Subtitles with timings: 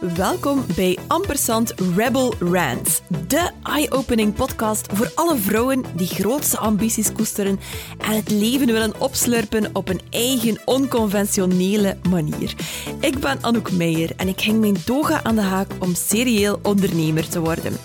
[0.00, 7.60] Welkom bij Ampersand Rebel Rants, de eye-opening podcast voor alle vrouwen die grootste ambities koesteren
[7.98, 12.54] en het leven willen opslurpen op een eigen onconventionele manier.
[13.00, 17.28] Ik ben Anouk Meijer en ik hing mijn toga aan de haak om serieel ondernemer
[17.28, 17.76] te worden.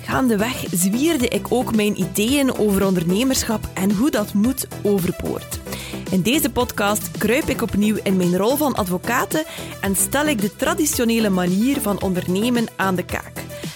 [0.00, 5.63] Gaandeweg zwierde ik ook mijn ideeën over ondernemerschap en hoe dat moet overboord.
[6.10, 9.44] In deze podcast kruip ik opnieuw in mijn rol van advocaat
[9.80, 13.32] en stel ik de traditionele manier van ondernemen aan de kaak.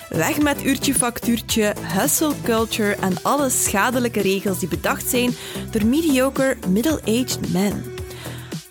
[0.09, 5.31] Weg met uurtje factuurtje, hustle culture en alle schadelijke regels die bedacht zijn
[5.71, 7.85] door mediocre middle-aged men.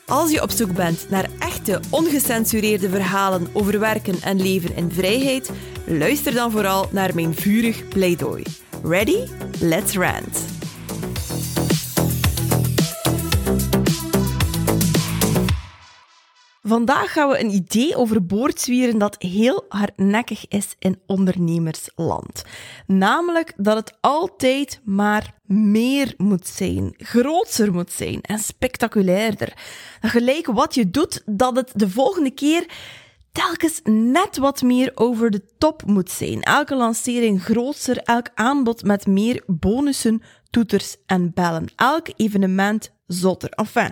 [0.06, 5.52] Als je op zoek bent naar echte, ongecensureerde verhalen over werken en leven in vrijheid,
[5.86, 8.44] luister dan vooral naar mijn vurig pleidooi.
[8.84, 9.28] Ready?
[9.60, 10.47] Let's rant!
[16.68, 22.44] Vandaag gaan we een idee overboord zwieren dat heel hardnekkig is in ondernemersland.
[22.88, 29.54] Namelijk dat het altijd maar meer moet zijn, groter moet zijn en spectaculairder.
[30.02, 32.66] Dat gelijk wat je doet, dat het de volgende keer
[33.32, 36.42] telkens net wat meer over de top moet zijn.
[36.42, 41.68] Elke lancering groter, elk aanbod met meer bonussen, toeters en bellen.
[41.76, 43.50] Elk evenement zotter.
[43.50, 43.92] Enfin,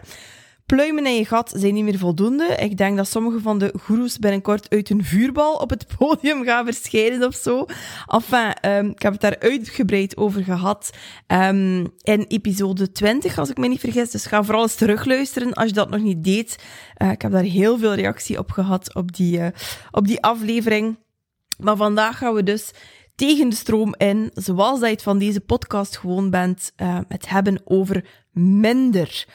[0.65, 2.45] Pluimen in je gat zijn niet meer voldoende.
[2.45, 6.65] Ik denk dat sommige van de goeroes binnenkort uit een vuurbal op het podium gaan
[6.65, 7.65] verschijnen of zo.
[8.07, 10.89] Enfin, um, ik heb het daar uitgebreid over gehad
[11.27, 14.11] um, in episode 20, als ik me niet vergis.
[14.11, 16.63] Dus ga vooral eens terugluisteren als je dat nog niet deed.
[17.01, 19.47] Uh, ik heb daar heel veel reactie op gehad op die, uh,
[19.91, 20.97] op die aflevering.
[21.59, 22.71] Maar vandaag gaan we dus
[23.15, 26.71] tegen de stroom in, zoals dat je het van deze podcast gewoon bent,
[27.07, 29.25] het hebben over minder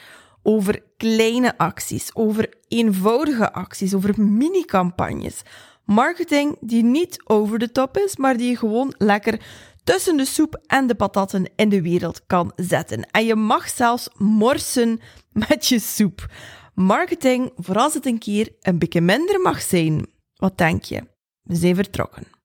[0.43, 5.41] over kleine acties, over eenvoudige acties, over mini-campagnes.
[5.85, 9.41] Marketing die niet over de top is, maar die je gewoon lekker
[9.83, 13.11] tussen de soep en de patatten in de wereld kan zetten.
[13.11, 14.99] En je mag zelfs morsen
[15.47, 16.25] met je soep.
[16.75, 20.05] Marketing voor als het een keer een beetje minder mag zijn.
[20.35, 21.03] Wat denk je?
[21.41, 22.40] We zijn vertrokken.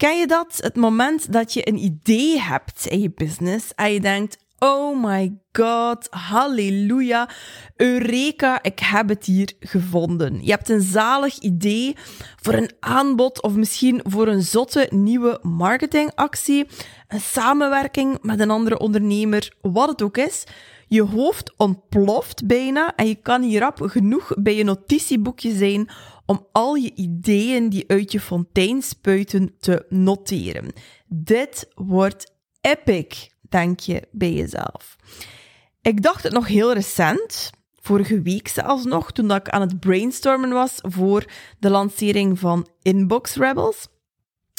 [0.00, 0.58] Ken je dat?
[0.60, 5.38] Het moment dat je een idee hebt in je business en je denkt, oh my
[5.52, 7.28] god, halleluja,
[7.76, 10.44] eureka, ik heb het hier gevonden.
[10.44, 11.96] Je hebt een zalig idee
[12.42, 16.66] voor een aanbod of misschien voor een zotte nieuwe marketingactie,
[17.08, 20.44] een samenwerking met een andere ondernemer, wat het ook is.
[20.86, 25.90] Je hoofd ontploft bijna en je kan hier rap genoeg bij je notitieboekje zijn
[26.30, 30.72] om al je ideeën die uit je fontein spuiten te noteren.
[31.06, 34.96] Dit wordt epic, denk je bij jezelf.
[35.82, 40.50] Ik dacht het nog heel recent, vorige week zelfs nog, toen ik aan het brainstormen
[40.50, 41.24] was voor
[41.58, 43.88] de lancering van Inbox Rebels.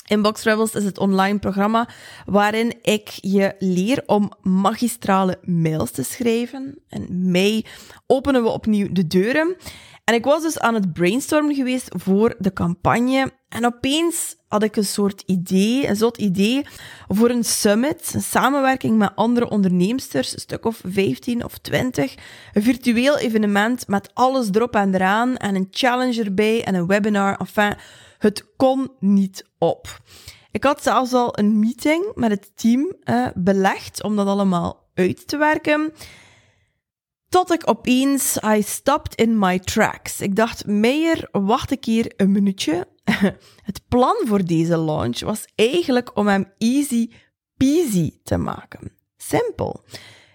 [0.07, 1.89] Inbox Rebels is het online programma
[2.25, 6.81] waarin ik je leer om magistrale mails te schrijven.
[6.87, 7.65] En mei
[8.07, 9.55] openen we opnieuw de deuren.
[10.03, 13.31] En ik was dus aan het brainstormen geweest voor de campagne.
[13.49, 16.65] En opeens had ik een soort idee, een zot idee,
[17.07, 22.15] voor een summit, een samenwerking met andere onderneemsters, een stuk of 15 of 20.
[22.53, 27.39] Een virtueel evenement met alles erop en eraan en een challenge erbij en een webinar.
[27.39, 27.75] Enfin,
[28.17, 29.99] het kon niet op.
[30.51, 35.27] Ik had zelfs al een meeting met het team eh, belegd om dat allemaal uit
[35.27, 35.93] te werken.
[37.31, 40.21] Tot ik opeens, I stopped in my tracks.
[40.21, 42.87] Ik dacht, Meijer, wacht een keer een minuutje.
[43.67, 47.09] Het plan voor deze launch was eigenlijk om hem easy
[47.57, 48.91] peasy te maken.
[49.17, 49.83] Simpel.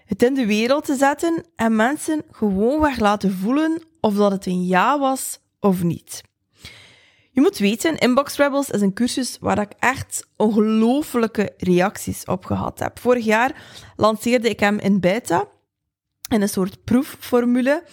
[0.05, 4.65] Het in de wereld te zetten en mensen gewoonweg laten voelen of dat het een
[4.65, 6.21] ja was of niet.
[7.31, 12.79] Je moet weten, Inbox Rebels is een cursus waar ik echt ongelofelijke reacties op gehad
[12.79, 12.99] heb.
[12.99, 13.63] Vorig jaar
[13.95, 15.47] lanceerde ik hem in beta
[16.27, 17.83] in een soort proefformule.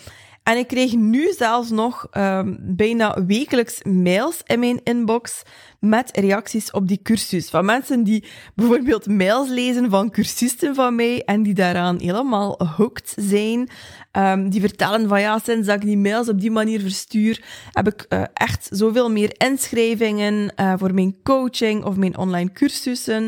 [0.43, 5.43] En ik kreeg nu zelfs nog um, bijna wekelijks mails in mijn inbox
[5.81, 7.51] met reacties op die cursus.
[7.51, 13.15] Van mensen die bijvoorbeeld mails lezen van cursisten van mij en die daaraan helemaal hooked
[13.17, 13.69] zijn.
[14.13, 17.43] Um, die vertellen van ja, sinds dat ik die mails op die manier verstuur,
[17.73, 23.23] heb ik uh, echt zoveel meer inschrijvingen uh, voor mijn coaching of mijn online cursussen.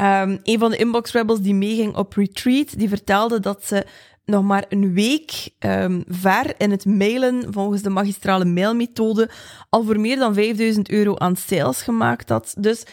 [0.00, 3.86] Um, een van de Inbox Rebels die meeging op retreat, die vertelde dat ze
[4.28, 9.30] nog maar een week um, ver in het mailen volgens de magistrale mailmethode
[9.68, 12.54] al voor meer dan 5000 euro aan sales gemaakt had.
[12.58, 12.84] Dus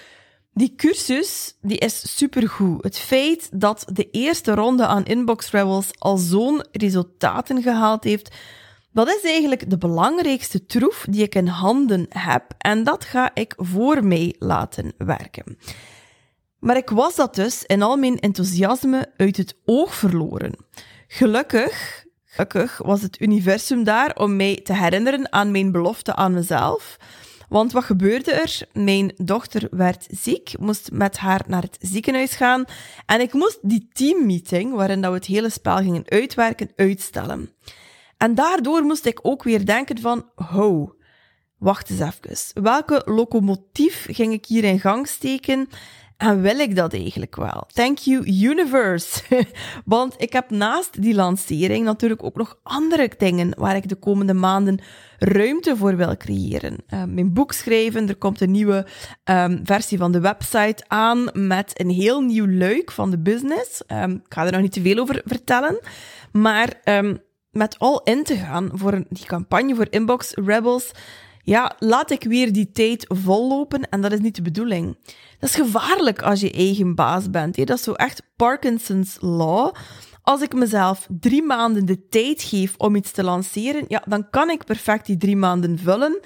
[0.57, 2.83] Die cursus die is supergoed.
[2.83, 8.35] Het feit dat de eerste ronde aan Inbox Rebels al zo'n resultaten gehaald heeft,
[8.91, 13.53] dat is eigenlijk de belangrijkste troef die ik in handen heb en dat ga ik
[13.57, 15.57] voor mij laten werken.
[16.59, 20.55] Maar ik was dat dus in al mijn enthousiasme uit het oog verloren.
[21.07, 26.97] Gelukkig, gelukkig was het universum daar om mij te herinneren aan mijn belofte aan mezelf.
[27.49, 28.61] Want wat gebeurde er?
[28.73, 32.65] Mijn dochter werd ziek, moest met haar naar het ziekenhuis gaan
[33.05, 37.49] en ik moest die teammeeting, waarin dat we het hele spel gingen uitwerken, uitstellen.
[38.17, 40.95] En daardoor moest ik ook weer denken van, ho,
[41.57, 42.63] wacht eens even.
[42.63, 45.69] Welke locomotief ging ik hier in gang steken?
[46.17, 47.67] En wil ik dat eigenlijk wel?
[47.73, 49.21] Thank you, universe.
[49.85, 54.33] Want ik heb naast die lancering natuurlijk ook nog andere dingen waar ik de komende
[54.33, 54.79] maanden
[55.17, 56.77] ruimte voor wil creëren.
[56.89, 58.85] Uh, mijn boek schrijven, er komt een nieuwe
[59.23, 63.83] um, versie van de website aan met een heel nieuw luik van de business.
[63.87, 65.79] Um, ik ga er nog niet te veel over vertellen.
[66.31, 66.81] Maar
[67.51, 70.91] met al in te gaan voor die campagne voor Inbox Rebels,
[71.45, 74.97] ja, laat ik weer die tijd vollopen en dat is niet de bedoeling.
[75.39, 77.55] Dat is gevaarlijk als je eigen baas bent.
[77.67, 79.75] Dat is zo echt Parkinson's Law.
[80.21, 84.49] Als ik mezelf drie maanden de tijd geef om iets te lanceren, ja, dan kan
[84.49, 86.19] ik perfect die drie maanden vullen.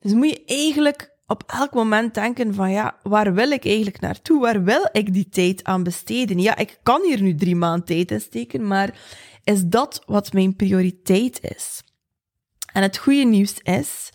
[0.00, 4.40] Dus moet je eigenlijk op elk moment denken van ja, waar wil ik eigenlijk naartoe?
[4.40, 6.38] Waar wil ik die tijd aan besteden?
[6.38, 8.98] Ja, ik kan hier nu drie maanden tijd in steken, maar
[9.44, 11.82] is dat wat mijn prioriteit is?
[12.72, 14.10] En het goede nieuws is,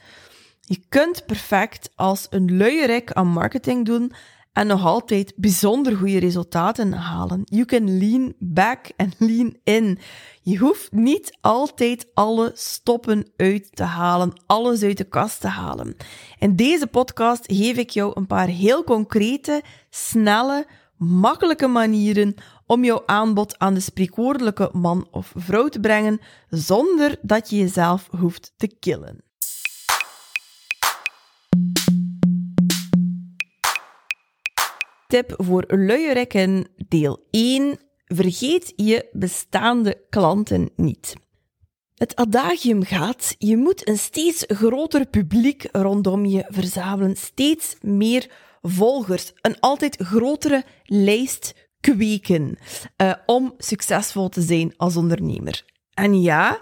[0.66, 4.12] je kunt perfect als een luierik aan marketing doen
[4.54, 7.42] en nog altijd bijzonder goede resultaten halen.
[7.44, 10.00] You can lean back en lean in.
[10.42, 15.96] Je hoeft niet altijd alle stoppen uit te halen, alles uit de kast te halen.
[16.40, 20.68] In deze podcast geef ik jou een paar heel concrete, snelle,
[20.98, 22.36] makkelijke manieren
[22.66, 26.20] om jouw aanbod aan de spreekwoordelijke man of vrouw te brengen
[26.50, 29.25] zonder dat je jezelf hoeft te killen.
[35.08, 37.80] Tip voor luierikken deel 1.
[38.06, 41.14] Vergeet je bestaande klanten niet.
[41.96, 48.30] Het adagium gaat, je moet een steeds groter publiek rondom je verzamelen, steeds meer
[48.62, 52.58] volgers, een altijd grotere lijst kweken
[52.98, 55.66] uh, om succesvol te zijn als ondernemer.
[55.94, 56.60] En ja,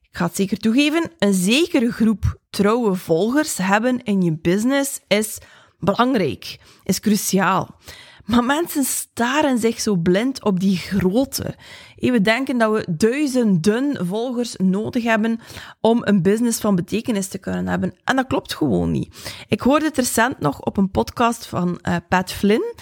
[0.00, 5.38] ik ga het zeker toegeven, een zekere groep trouwe volgers hebben in je business is
[5.84, 7.76] belangrijk, is cruciaal.
[8.24, 11.54] Maar mensen staren zich zo blind op die grote.
[11.96, 15.40] We denken dat we duizenden volgers nodig hebben
[15.80, 17.94] om een business van betekenis te kunnen hebben.
[18.04, 19.34] En dat klopt gewoon niet.
[19.48, 22.74] Ik hoorde het recent nog op een podcast van uh, Pat Flynn.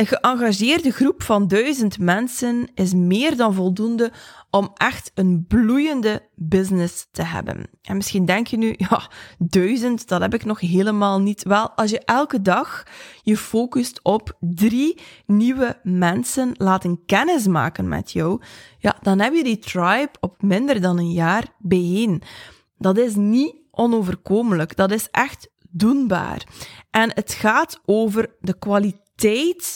[0.00, 4.12] Een geëngageerde groep van duizend mensen is meer dan voldoende
[4.50, 7.70] om echt een bloeiende business te hebben.
[7.82, 11.42] En misschien denk je nu, ja, duizend, dat heb ik nog helemaal niet.
[11.42, 12.82] Wel, als je elke dag
[13.22, 18.40] je focust op drie nieuwe mensen laten kennismaken met jou,
[18.78, 22.22] ja, dan heb je die tribe op minder dan een jaar bijeen.
[22.78, 24.76] Dat is niet onoverkomelijk.
[24.76, 26.46] Dat is echt doenbaar.
[26.90, 29.08] En het gaat over de kwaliteit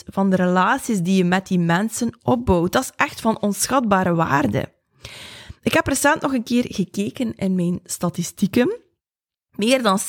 [0.07, 2.73] van de relaties die je met die mensen opbouwt.
[2.73, 4.73] Dat is echt van onschatbare waarde.
[5.63, 8.77] Ik heb recent nog een keer gekeken in mijn statistieken.
[9.51, 10.03] Meer dan 60%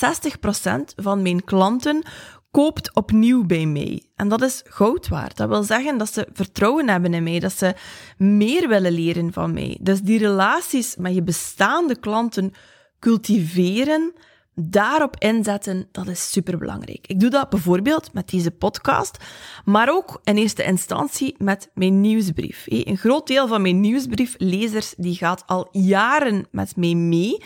[0.96, 2.02] van mijn klanten
[2.50, 4.02] koopt opnieuw bij mij.
[4.14, 5.36] En dat is goud waard.
[5.36, 7.74] Dat wil zeggen dat ze vertrouwen hebben in mij, dat ze
[8.18, 9.78] meer willen leren van mij.
[9.80, 12.52] Dus die relaties met je bestaande klanten
[12.98, 14.12] cultiveren,
[14.58, 17.06] daarop inzetten, dat is superbelangrijk.
[17.06, 19.16] Ik doe dat bijvoorbeeld met deze podcast,
[19.64, 22.64] maar ook in eerste instantie met mijn nieuwsbrief.
[22.66, 27.42] Een groot deel van mijn nieuwsbrieflezers die gaat al jaren met mij mee.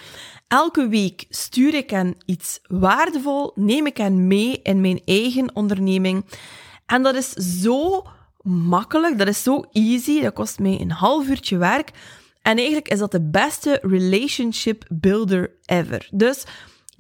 [0.49, 6.25] Elke week stuur ik hen iets waardevol, neem ik hen mee in mijn eigen onderneming.
[6.87, 8.07] En dat is zo
[8.43, 11.91] makkelijk, dat is zo easy, dat kost mij een half uurtje werk.
[12.43, 16.09] En eigenlijk is dat de beste relationship builder ever.
[16.11, 16.45] Dus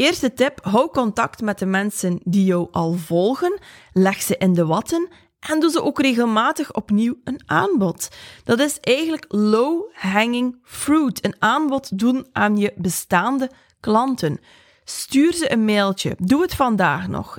[0.00, 3.58] Eerste tip, hou contact met de mensen die jou al volgen,
[3.92, 5.08] leg ze in de watten
[5.40, 8.08] en doe ze ook regelmatig opnieuw een aanbod.
[8.44, 14.40] Dat is eigenlijk low-hanging fruit, een aanbod doen aan je bestaande klanten.
[14.84, 16.16] Stuur ze een mailtje.
[16.18, 17.38] Doe het vandaag nog.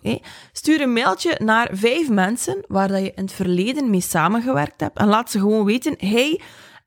[0.51, 4.97] Stuur een mailtje naar vijf mensen waar dat je in het verleden mee samengewerkt hebt.
[4.97, 6.41] En laat ze gewoon weten: hey,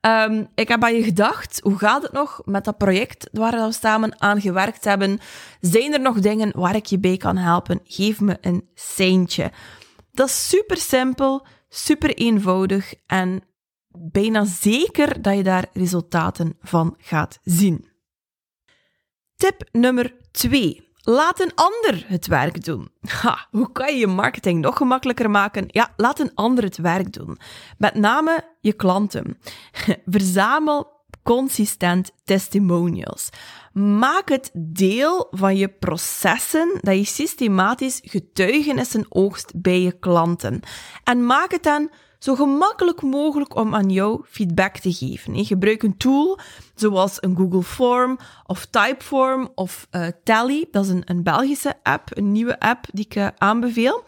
[0.05, 3.71] Um, ik heb aan je gedacht, hoe gaat het nog met dat project waar we
[3.71, 5.19] samen aan gewerkt hebben?
[5.59, 7.79] Zijn er nog dingen waar ik je bij kan helpen?
[7.83, 9.51] Geef me een seintje.
[10.11, 13.43] Dat is super simpel, super eenvoudig en
[13.97, 17.89] bijna zeker dat je daar resultaten van gaat zien.
[19.35, 20.93] Tip nummer 2.
[21.07, 22.89] Laat een ander het werk doen.
[23.01, 25.65] Ha, hoe kan je je marketing nog gemakkelijker maken?
[25.67, 27.37] Ja, laat een ander het werk doen.
[27.77, 29.37] Met name je klanten.
[30.05, 30.93] Verzamel
[31.23, 33.29] consistent testimonials.
[33.73, 40.59] Maak het deel van je processen dat je systematisch getuigenissen oogst bij je klanten.
[41.03, 41.89] En maak het dan
[42.25, 45.45] zo gemakkelijk mogelijk om aan jou feedback te geven.
[45.45, 46.39] Gebruik een tool
[46.75, 50.67] zoals een Google Form of Typeform of uh, Tally.
[50.71, 54.03] Dat is een, een Belgische app, een nieuwe app die ik uh, aanbeveel.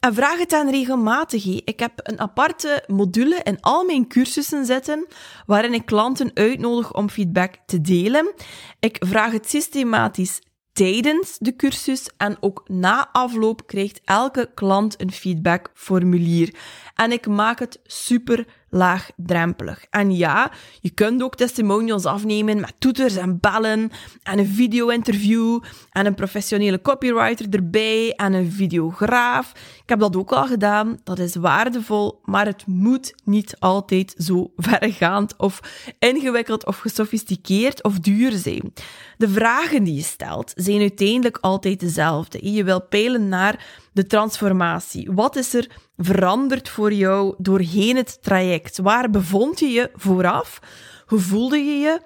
[0.00, 1.46] En vraag het aan regelmatig.
[1.64, 5.06] Ik heb een aparte module in al mijn cursussen zitten,
[5.46, 8.32] waarin ik klanten uitnodig om feedback te delen.
[8.80, 10.40] Ik vraag het systematisch
[10.76, 16.54] tijdens de cursus en ook na afloop krijgt elke klant een feedbackformulier.
[16.94, 19.84] En ik maak het super laagdrempelig.
[19.90, 23.90] En ja, je kunt ook testimonials afnemen met toeters en bellen
[24.22, 29.50] en een video-interview en een professionele copywriter erbij en een videograaf.
[29.82, 31.00] Ik heb dat ook al gedaan.
[31.04, 35.60] Dat is waardevol, maar het moet niet altijd zo verregaand of
[35.98, 38.72] ingewikkeld of gesofisticeerd of duur zijn.
[39.16, 42.52] De vragen die je stelt zijn uiteindelijk altijd dezelfde.
[42.52, 45.12] Je wil peilen naar de transformatie.
[45.12, 48.78] Wat is er veranderd voor jou doorheen het traject?
[48.78, 50.60] Waar bevond je je vooraf?
[51.06, 52.00] Hoe voelde je je?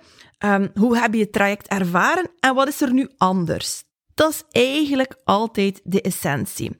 [0.46, 2.30] Um, hoe heb je het traject ervaren?
[2.40, 3.82] En wat is er nu anders?
[4.14, 6.76] Dat is eigenlijk altijd de essentie.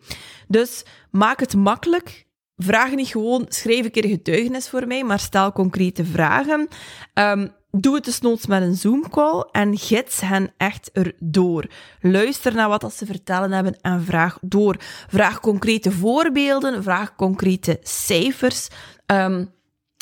[0.49, 2.27] Dus maak het makkelijk.
[2.57, 6.69] Vraag niet gewoon, schrijf een keer getuigenis voor mij, maar stel concrete vragen.
[7.15, 11.67] Um, Doe het desnoods met een Zoom-call en gids hen echt erdoor.
[12.01, 14.77] Luister naar wat ze vertellen hebben en vraag door.
[15.09, 18.69] Vraag concrete voorbeelden, vraag concrete cijfers.
[19.07, 19.53] Um,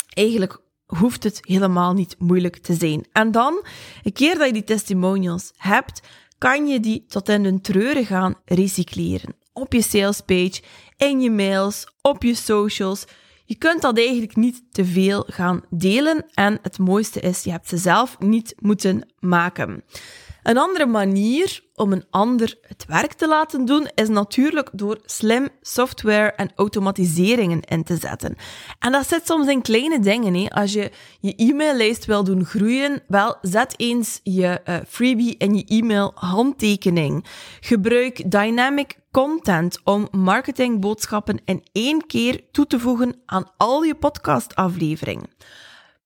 [0.08, 3.06] eigenlijk hoeft het helemaal niet moeilijk te zijn.
[3.12, 3.64] En dan,
[4.02, 6.00] een keer dat je die testimonials hebt,
[6.38, 9.34] kan je die tot in de treuren gaan recycleren.
[9.52, 10.62] Op je salespage,
[10.96, 13.04] in je mails, op je socials.
[13.48, 17.68] Je kunt dat eigenlijk niet te veel gaan delen en het mooiste is, je hebt
[17.68, 19.82] ze zelf niet moeten maken.
[20.42, 25.48] Een andere manier om een ander het werk te laten doen, is natuurlijk door slim
[25.60, 28.36] software en automatiseringen in te zetten.
[28.78, 30.48] En dat zit soms in kleine dingen.
[30.48, 30.90] Als je
[31.20, 37.24] je e-maillijst wil doen groeien, wel, zet eens je uh, freebie in je e-mail handtekening.
[37.60, 45.30] Gebruik dynamic content om marketingboodschappen in één keer toe te voegen aan al je podcastafleveringen.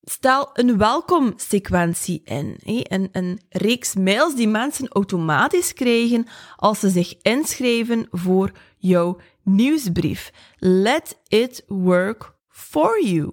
[0.05, 2.57] Stel een welkomsequentie in.
[2.65, 10.33] Een, een reeks mails die mensen automatisch krijgen als ze zich inschrijven voor jouw nieuwsbrief.
[10.59, 13.33] Let it work for you.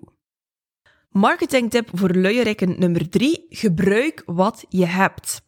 [1.10, 3.46] Marketingtip voor luierikken nummer 3.
[3.50, 5.42] Gebruik wat je hebt.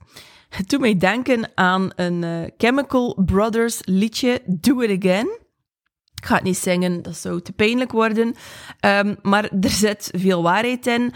[0.49, 5.39] Het doet mij denken aan een uh, Chemical Brothers liedje Do It Again.
[6.21, 8.35] Ik ga het niet zingen, dat zou te pijnlijk worden.
[8.85, 11.13] Um, maar er zit veel waarheid in.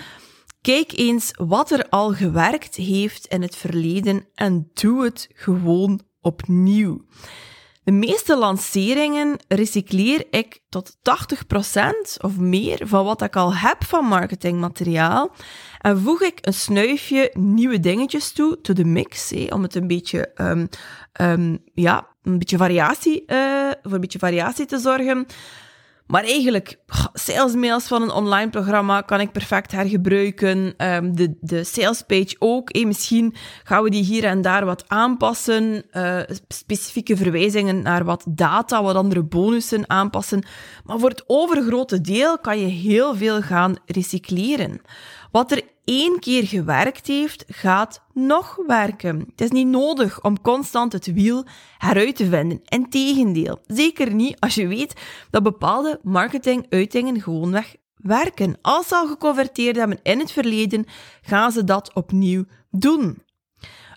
[0.62, 7.06] Kijk eens wat er al gewerkt heeft in het verleden en doe het gewoon opnieuw.
[7.86, 11.02] De meeste lanceringen recycleer ik tot 80%
[12.22, 15.32] of meer van wat ik al heb van marketingmateriaal
[15.80, 20.32] en voeg ik een snuifje nieuwe dingetjes toe, to de mix, om het een beetje,
[20.36, 20.70] um,
[21.22, 25.26] um, ja, een beetje variatie, uh, voor een beetje variatie te zorgen.
[26.08, 26.80] Maar eigenlijk,
[27.14, 30.74] salesmails van een online programma kan ik perfect hergebruiken.
[30.78, 32.84] Um, de, de salespage ook.
[32.84, 35.84] Misschien gaan we die hier en daar wat aanpassen.
[35.92, 40.46] Uh, specifieke verwijzingen naar wat data, wat andere bonussen aanpassen.
[40.84, 44.82] Maar voor het overgrote deel kan je heel veel gaan recycleren.
[45.36, 49.20] Wat er één keer gewerkt heeft, gaat nog werken.
[49.30, 51.46] Het is niet nodig om constant het wiel
[51.78, 52.62] heruit te vinden.
[52.66, 54.94] Integendeel, zeker niet als je weet
[55.30, 58.58] dat bepaalde marketinguitingen gewoonweg werken.
[58.62, 60.86] Als ze al geconverteerd hebben in het verleden,
[61.22, 63.24] gaan ze dat opnieuw doen.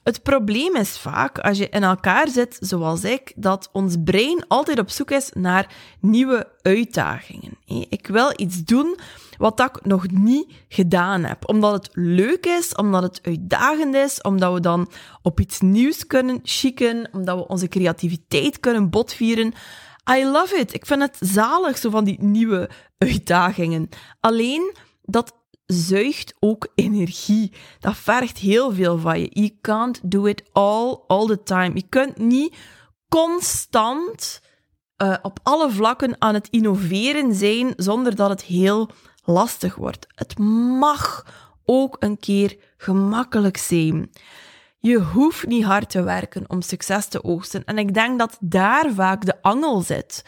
[0.08, 4.78] Het probleem is vaak, als je in elkaar zit zoals ik, dat ons brein altijd
[4.78, 7.58] op zoek is naar nieuwe uitdagingen.
[7.88, 8.98] Ik wil iets doen
[9.38, 11.48] wat ik nog niet gedaan heb.
[11.48, 14.90] Omdat het leuk is, omdat het uitdagend is, omdat we dan
[15.22, 19.52] op iets nieuws kunnen chicken, omdat we onze creativiteit kunnen botvieren.
[20.16, 20.74] I love it.
[20.74, 23.88] Ik vind het zalig, zo van die nieuwe uitdagingen.
[24.20, 25.37] Alleen, dat
[25.72, 27.52] zuigt ook energie.
[27.80, 29.28] Dat vergt heel veel van je.
[29.32, 31.70] You can't do it all, all the time.
[31.74, 32.56] Je kunt niet
[33.08, 34.40] constant
[35.02, 38.90] uh, op alle vlakken aan het innoveren zijn zonder dat het heel
[39.24, 40.06] lastig wordt.
[40.14, 40.38] Het
[40.78, 41.26] mag
[41.64, 44.10] ook een keer gemakkelijk zijn.
[44.78, 47.64] Je hoeft niet hard te werken om succes te oogsten.
[47.64, 50.24] En ik denk dat daar vaak de angel zit.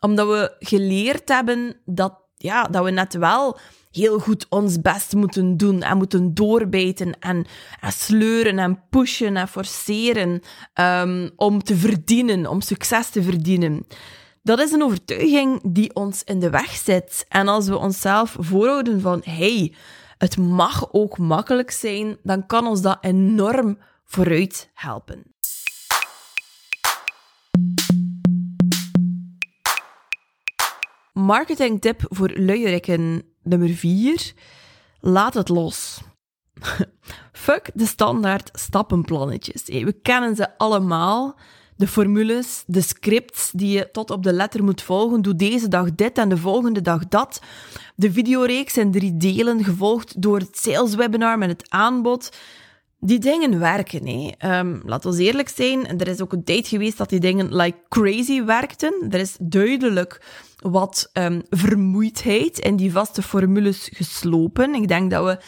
[0.00, 3.58] Omdat we geleerd hebben dat, ja, dat we net wel
[3.90, 7.46] heel goed ons best moeten doen en moeten doorbijten en,
[7.80, 10.40] en sleuren en pushen en forceren
[10.74, 13.86] um, om te verdienen, om succes te verdienen.
[14.42, 17.26] Dat is een overtuiging die ons in de weg zit.
[17.28, 19.74] En als we onszelf voorhouden van, hey,
[20.18, 25.22] het mag ook makkelijk zijn, dan kan ons dat enorm vooruit helpen.
[31.20, 34.32] Marketing tip voor luierikken nummer 4.
[35.00, 36.00] Laat het los.
[37.32, 39.62] Fuck de standaard stappenplannetjes.
[39.64, 41.38] We kennen ze allemaal.
[41.76, 45.22] De formules, de scripts die je tot op de letter moet volgen.
[45.22, 47.42] Doe deze dag dit en de volgende dag dat.
[47.96, 52.36] De videoreeks in drie delen, gevolgd door het saleswebinar met het aanbod.
[53.02, 54.06] Die dingen werken.
[54.06, 54.58] Hè.
[54.58, 57.78] Um, laat ons eerlijk zijn, er is ook een tijd geweest dat die dingen like
[57.88, 59.06] crazy werkten.
[59.10, 60.22] Er is duidelijk
[60.58, 64.74] wat um, vermoeidheid in die vaste formules geslopen.
[64.74, 65.38] Ik denk dat we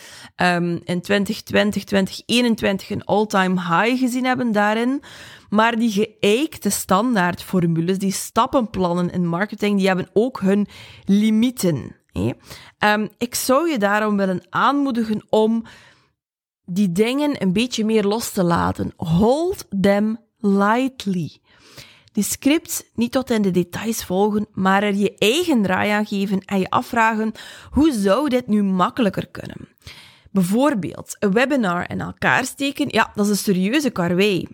[0.44, 5.02] um, in 2020, 2021 een all-time high gezien hebben daarin.
[5.48, 10.66] Maar die geëikte standaardformules, die stappenplannen in marketing, die hebben ook hun
[11.04, 11.96] limieten.
[13.18, 15.64] Ik zou je daarom willen aanmoedigen om
[16.72, 18.92] die dingen een beetje meer los te laten.
[18.96, 21.40] Hold them lightly.
[22.12, 26.40] Die scripts niet tot in de details volgen, maar er je eigen draai aan geven
[26.40, 27.32] en je afvragen
[27.70, 29.68] hoe zou dit nu makkelijker kunnen.
[30.30, 34.48] Bijvoorbeeld, een webinar in elkaar steken, ja, dat is een serieuze karwei.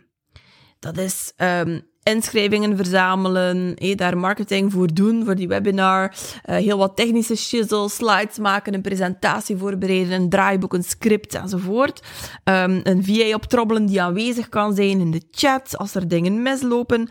[0.78, 6.78] Dat is um, inschrijvingen verzamelen, hey, daar marketing voor doen, voor die webinar, uh, heel
[6.78, 12.02] wat technische shizzle, slides maken, een presentatie voorbereiden, een draaiboek, een script enzovoort.
[12.44, 17.10] Um, een VA optrobbelen die aanwezig kan zijn in de chat als er dingen mislopen.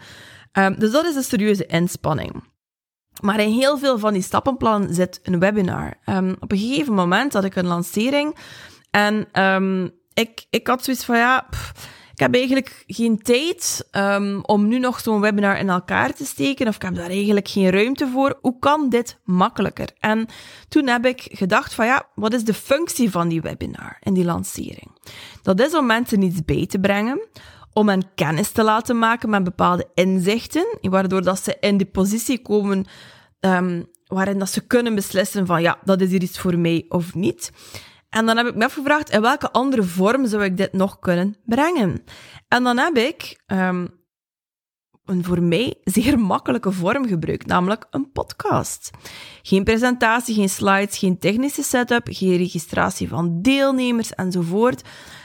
[0.54, 2.44] Um, dus dat is een serieuze inspanning.
[3.22, 5.94] Maar in heel veel van die stappenplannen zit een webinar.
[6.06, 8.36] Um, op een gegeven moment had ik een lancering
[8.92, 9.28] en
[10.14, 11.48] ik, ik had zoiets van ja.
[12.18, 16.68] Ik heb eigenlijk geen tijd um, om nu nog zo'n webinar in elkaar te steken,
[16.68, 18.38] of ik heb daar eigenlijk geen ruimte voor.
[18.42, 19.90] Hoe kan dit makkelijker?
[20.00, 20.26] En
[20.70, 24.26] toen heb ik gedacht van ja, wat is de functie van die webinar en die
[24.26, 24.92] lancering?
[25.42, 27.28] Dat is om mensen iets bij te brengen,
[27.74, 32.42] om hen kennis te laten maken met bepaalde inzichten, waardoor dat ze in de positie
[32.42, 32.86] komen
[33.40, 37.16] um, waarin dat ze kunnen beslissen van ja, dat is hier iets voor mij of
[37.16, 37.52] niet.
[38.10, 41.38] En dan heb ik me afgevraagd, in welke andere vorm zou ik dit nog kunnen
[41.46, 42.04] brengen?
[42.48, 43.98] En dan heb ik um,
[45.06, 48.90] een voor mij zeer makkelijke vorm gebruikt, namelijk een podcast.
[49.42, 54.82] Geen presentatie, geen slides, geen technische setup, geen registratie van deelnemers enzovoort.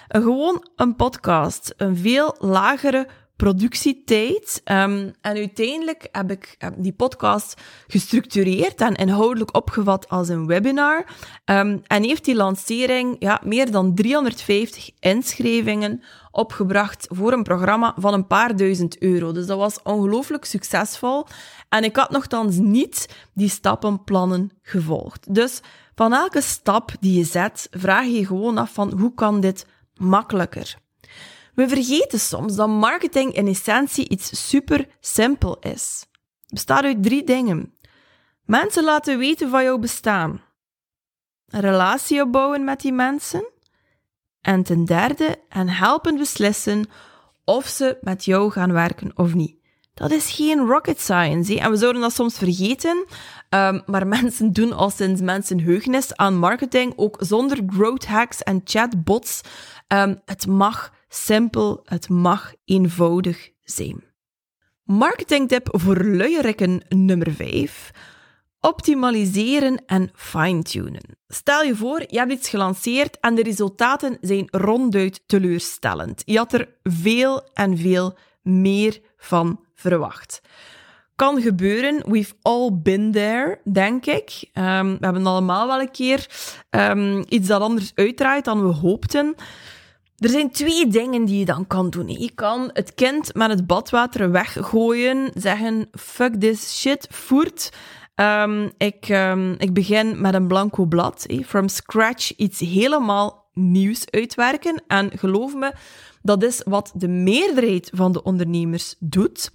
[0.09, 1.75] Gewoon een podcast.
[1.77, 3.09] Een veel lagere
[3.43, 4.61] productietijd.
[4.65, 11.05] Um, en uiteindelijk heb ik die podcast gestructureerd en inhoudelijk opgevat als een webinar.
[11.45, 18.15] Um, en heeft die lancering ja, meer dan 350 inschrijvingen opgebracht voor een programma van
[18.15, 19.33] een paar duizend euro.
[19.33, 21.27] Dus dat was ongelooflijk succesvol.
[21.69, 25.35] En ik had nogthans niet die stappenplannen gevolgd.
[25.35, 25.61] Dus
[25.95, 29.67] van elke stap die je zet, vraag je je gewoon af van hoe kan dit
[29.97, 30.81] makkelijker?
[31.63, 36.07] We vergeten soms dat marketing in essentie iets super simpel is.
[36.41, 37.75] Het bestaat uit drie dingen.
[38.45, 40.41] Mensen laten weten van jouw bestaan.
[41.47, 43.49] Een relatie opbouwen met die mensen.
[44.41, 46.87] En ten derde, hen helpen beslissen
[47.45, 49.57] of ze met jou gaan werken of niet.
[49.95, 51.59] Dat is geen rocket science.
[51.59, 53.07] En we zouden dat soms vergeten.
[53.51, 59.41] Um, maar mensen doen al sinds mensenheugenis aan marketing, ook zonder growth hacks en chatbots.
[59.89, 64.05] Um, het mag simpel, het mag eenvoudig zijn.
[64.85, 67.91] Marketingtip voor luierikken nummer 5.
[68.61, 71.19] Optimaliseren en fine-tunen.
[71.29, 76.23] Stel je voor, je hebt iets gelanceerd en de resultaten zijn ronduit teleurstellend.
[76.25, 80.41] Je had er veel en veel meer van verwacht.
[81.17, 84.51] Kan gebeuren, we've all been there, denk ik.
[84.55, 86.27] Um, we hebben allemaal wel een keer
[86.71, 89.35] um, iets dat anders uitdraait dan we hoopten.
[90.23, 92.09] Er zijn twee dingen die je dan kan doen.
[92.09, 97.73] Je kan het kind met het badwater weggooien, zeggen fuck this shit, voert.
[98.15, 104.83] Um, ik, um, ik begin met een blanco blad, from scratch iets helemaal nieuws uitwerken.
[104.87, 105.73] En geloof me,
[106.23, 109.51] dat is wat de meerderheid van de ondernemers doet.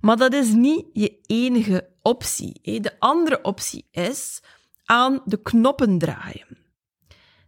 [0.00, 2.80] Maar dat is niet je enige optie.
[2.80, 4.40] De andere optie is
[4.84, 6.53] aan de knoppen draaien.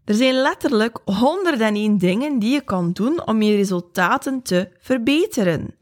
[0.06, 5.76] Er zijn letterlijk 101 dingen die je kan doen om je resultaten te verbeteren.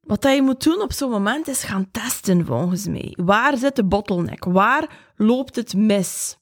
[0.00, 3.12] Wat je moet doen op zo'n moment is gaan testen, volgens mij.
[3.16, 4.44] Waar zit de bottleneck?
[4.44, 6.38] Waar loopt het mis?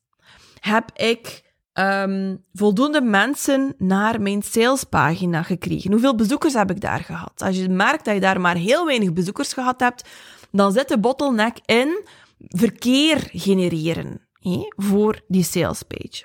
[0.60, 5.90] Heb ik um, voldoende mensen naar mijn salespagina gekregen?
[5.90, 7.42] Hoeveel bezoekers heb ik daar gehad?
[7.42, 10.08] Als je merkt dat je daar maar heel weinig bezoekers gehad hebt,
[10.50, 12.04] dan zit de bottleneck in
[12.38, 14.30] verkeer genereren
[14.76, 16.24] voor die salespage.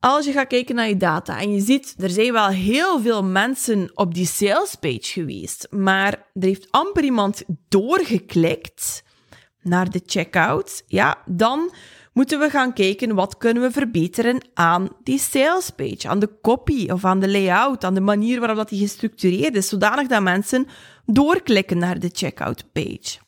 [0.00, 3.24] Als je gaat kijken naar je data en je ziet, er zijn wel heel veel
[3.24, 9.02] mensen op die salespage geweest, maar er heeft amper iemand doorgeklikt
[9.62, 11.70] naar de checkout, ja, dan
[12.12, 17.04] moeten we gaan kijken wat kunnen we verbeteren aan die salespage, aan de copy of
[17.04, 20.66] aan de layout, aan de manier waarop dat die gestructureerd is, zodanig dat mensen
[21.04, 23.25] doorklikken naar de checkout page.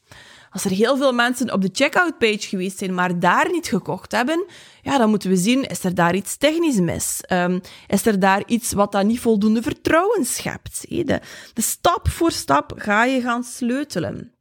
[0.51, 4.13] Als er heel veel mensen op de checkout page geweest zijn, maar daar niet gekocht
[4.13, 4.45] hebben,
[4.83, 7.21] ja, dan moeten we zien, is er daar iets technisch mis?
[7.33, 10.85] Um, is er daar iets wat dan niet voldoende vertrouwen schept?
[10.89, 11.21] De,
[11.55, 14.33] de stap voor stap ga je gaan sleutelen.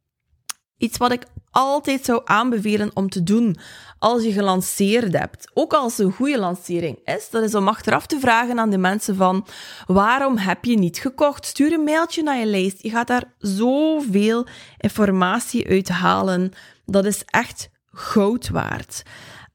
[0.76, 3.56] Iets wat ik altijd zou aanbevelen om te doen
[3.98, 8.06] als je gelanceerd hebt, ook als het een goede lancering is, dat is om achteraf
[8.06, 9.46] te vragen aan de mensen van
[9.86, 11.46] waarom heb je niet gekocht?
[11.46, 12.82] Stuur een mailtje naar je lijst.
[12.82, 14.46] Je gaat daar zoveel
[14.78, 16.52] informatie uit halen.
[16.84, 19.02] Dat is echt goud waard.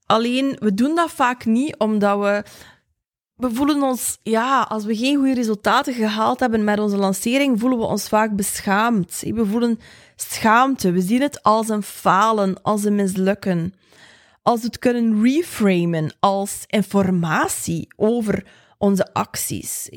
[0.05, 2.43] Alleen, we doen dat vaak niet omdat we
[3.35, 7.79] we voelen ons, ja, als we geen goede resultaten gehaald hebben met onze lancering, voelen
[7.79, 9.23] we ons vaak beschaamd.
[9.25, 9.79] We voelen
[10.15, 10.91] schaamte.
[10.91, 13.73] We zien het als een falen, als een mislukken.
[14.43, 18.45] Als we het kunnen reframen als informatie over
[18.77, 19.89] onze acties.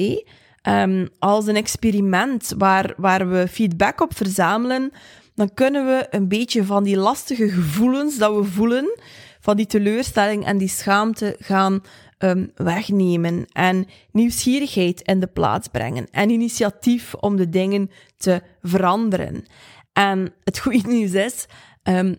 [0.62, 4.92] Um, als een experiment waar, waar we feedback op verzamelen,
[5.34, 8.98] dan kunnen we een beetje van die lastige gevoelens dat we voelen,
[9.40, 11.82] van die teleurstelling en die schaamte gaan
[12.18, 19.44] um, wegnemen en nieuwsgierigheid in de plaats brengen en initiatief om de dingen te veranderen.
[19.92, 21.46] En het goede nieuws is
[21.82, 22.16] um,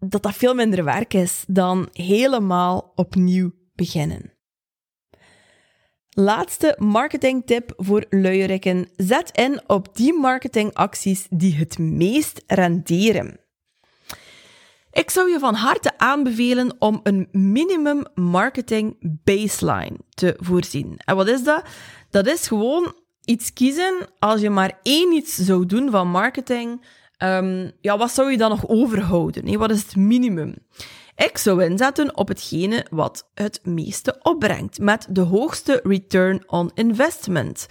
[0.00, 4.32] dat dat veel minder werk is dan helemaal opnieuw beginnen.
[6.10, 8.88] Laatste marketingtip voor luierikken.
[8.96, 13.40] Zet in op die marketingacties die het meest renderen.
[14.92, 20.96] Ik zou je van harte aanbevelen om een minimum marketing baseline te voorzien.
[21.04, 21.64] En wat is dat?
[22.10, 26.84] Dat is gewoon iets kiezen als je maar één iets zou doen van marketing.
[27.22, 29.58] Um, ja, wat zou je dan nog overhouden?
[29.58, 30.54] Wat is het minimum?
[31.16, 37.66] Ik zou inzetten op hetgene wat het meeste opbrengt, met de hoogste return on investment.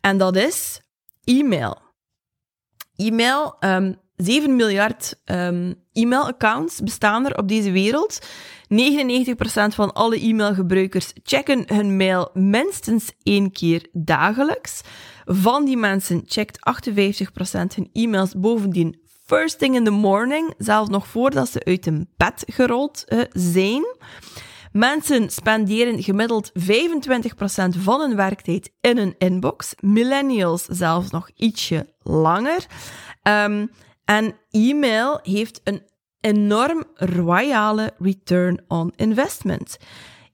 [0.00, 0.80] En dat is
[1.24, 1.78] e-mail.
[2.96, 8.26] E-mail um, 7 miljard um, e-mailaccounts bestaan er op deze wereld.
[8.68, 9.36] 99%
[9.74, 14.80] van alle e-mailgebruikers checken hun mail minstens één keer dagelijks.
[15.24, 21.06] Van die mensen checkt 58% hun e-mails bovendien first thing in the morning, zelfs nog
[21.06, 23.84] voordat ze uit hun bed gerold uh, zijn.
[24.72, 26.54] Mensen spenderen gemiddeld 25%
[27.78, 29.74] van hun werktijd in een inbox.
[29.80, 32.66] Millennials zelfs nog ietsje langer.
[33.22, 33.70] Um,
[34.04, 35.82] en e-mail heeft een
[36.20, 39.76] enorm royale return on investment.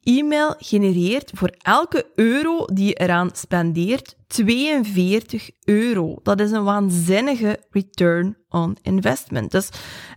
[0.03, 6.19] E-mail genereert voor elke euro die je eraan spendeert 42 euro.
[6.23, 9.51] Dat is een waanzinnige return on investment.
[9.51, 9.69] Dus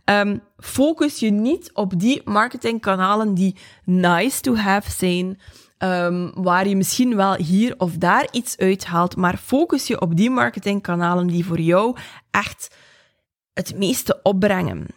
[0.06, 5.39] um, focus je niet op die marketingkanalen die nice to have zijn,
[5.78, 10.30] um, waar je misschien wel hier of daar iets uithaalt, maar focus je op die
[10.30, 11.98] marketingkanalen die voor jou
[12.32, 12.76] echt
[13.54, 14.88] het meeste opbrengen.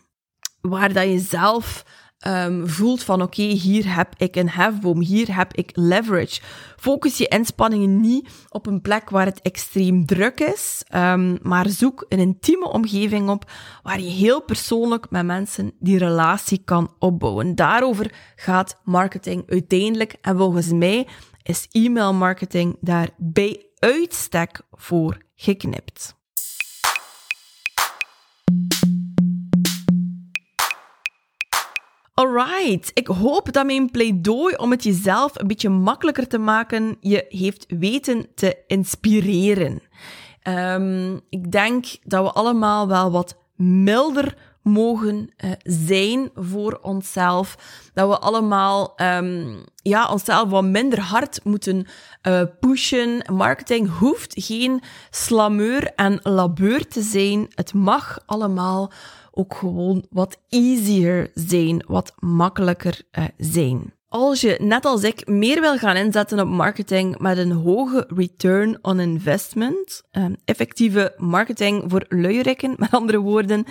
[0.61, 1.85] Waar dat je zelf
[2.27, 6.41] um, voelt van oké, hier heb ik een hefboom, hier heb ik leverage.
[6.77, 12.07] Focus je inspanningen niet op een plek waar het extreem druk is, um, maar zoek
[12.09, 13.51] een intieme omgeving op
[13.83, 17.55] waar je heel persoonlijk met mensen die relatie kan opbouwen.
[17.55, 21.07] Daarover gaat marketing uiteindelijk en volgens mij
[21.43, 26.16] is e-mail marketing daar bij uitstek voor geknipt.
[32.19, 37.27] Alright, ik hoop dat mijn pleidooi om het jezelf een beetje makkelijker te maken je
[37.29, 39.83] heeft weten te inspireren.
[40.49, 47.57] Um, ik denk dat we allemaal wel wat milder mogen uh, zijn voor onszelf.
[47.95, 51.87] Dat we allemaal um, ja, onszelf wat minder hard moeten
[52.23, 53.33] uh, pushen.
[53.33, 57.47] Marketing hoeft geen slameur en labeur te zijn.
[57.55, 58.93] Het mag allemaal
[59.37, 63.95] ook gewoon wat easier zijn, wat makkelijker uh, zijn.
[64.09, 68.79] Als je, net als ik, meer wil gaan inzetten op marketing met een hoge return
[68.83, 73.65] on investment, um, effectieve marketing voor luierikken, met andere woorden,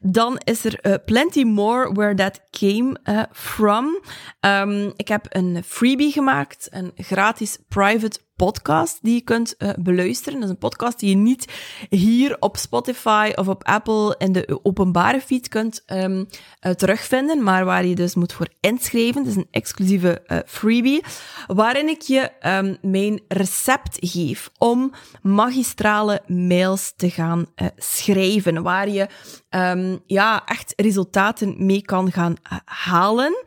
[0.00, 4.00] dan is er uh, plenty more where that came uh, from.
[4.40, 10.34] Um, ik heb een freebie gemaakt, een gratis private podcast die je kunt uh, beluisteren.
[10.34, 11.52] Dat is een podcast die je niet
[11.88, 16.26] hier op Spotify of op Apple in de openbare feed kunt um,
[16.66, 19.22] uh, terugvinden, maar waar je dus moet voor inschrijven.
[19.22, 21.02] Dat is een exclusieve uh, freebie,
[21.46, 29.06] waarin ik je um, mijn recept geef om magistrale mails te gaan schrijven, waar je
[29.50, 33.44] um, ja, echt resultaten mee kan gaan halen.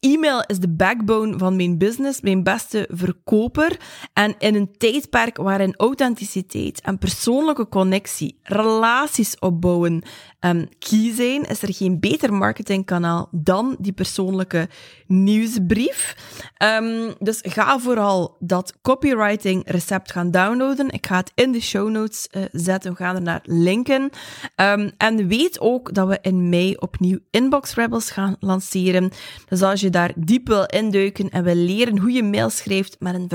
[0.00, 3.76] e-mail is de backbone van mijn business, mijn beste verkoper.
[4.12, 10.02] En in een tijdperk waarin authenticiteit en persoonlijke connectie, relaties opbouwen
[10.40, 14.68] um, key zijn, is er geen beter marketingkanaal dan die persoonlijke
[15.06, 16.16] nieuwsbrief.
[16.62, 20.90] Um, dus ga vooral dat copywriting recept gaan downloaden.
[20.90, 22.90] Ik ga het in de show notes uh, zetten.
[22.90, 24.10] We gaan er naar linken.
[24.56, 29.10] Um, en weet ook dat we in mei opnieuw Inbox Rebels gaan lanceren.
[29.48, 33.14] Dus als je daar diep wil induiken en wil leren hoe je mail schrijft met
[33.14, 33.28] een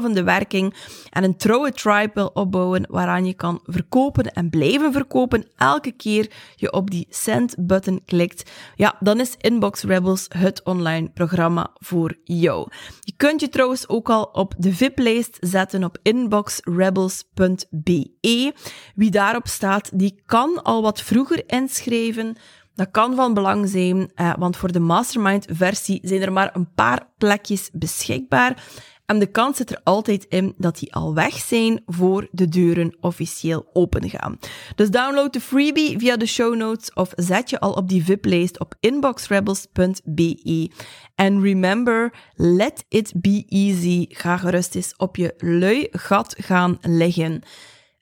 [0.00, 0.74] verslavende werking
[1.10, 6.30] en een trouwe tribe wil opbouwen waaraan je kan verkopen en blijven verkopen elke keer
[6.56, 12.68] je op die send-button klikt, ja, dan is Inbox Rebels het online programma voor jou.
[13.00, 18.52] Je kunt je trouwens ook al op de VIP-lijst zetten op inboxrebels.be.
[18.94, 22.36] Wie daarop staat, die kan al wat vroeger inschrijven.
[22.74, 27.08] Dat kan van belang zijn, eh, want voor de mastermind-versie zijn er maar een paar
[27.18, 28.62] plekjes beschikbaar.
[29.10, 32.96] En de kans zit er altijd in dat die al weg zijn voor de deuren
[33.00, 34.38] officieel open gaan.
[34.74, 38.60] Dus download de freebie via de show notes of zet je al op die VIP-lijst
[38.60, 40.70] op inboxrebels.be.
[41.14, 44.06] En remember, let it be easy.
[44.08, 47.42] Ga gerust eens op je lui gat gaan liggen.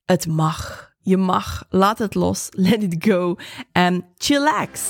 [0.04, 0.92] Het mag.
[1.00, 1.64] Je mag.
[1.68, 2.48] Laat het los.
[2.50, 3.36] Let it go.
[3.72, 4.80] En chillax.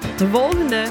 [0.00, 0.86] Tot de volgende.